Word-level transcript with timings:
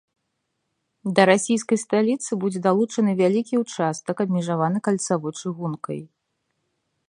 Да 1.17 1.21
расійскай 1.31 1.77
сталіцы 1.85 2.31
будзе 2.45 2.59
далучаны 2.67 3.11
вялікі 3.21 3.55
ўчастак, 3.63 4.15
абмежаваны 4.25 4.77
кальцавой 4.89 5.33
чыгункай. 5.41 5.99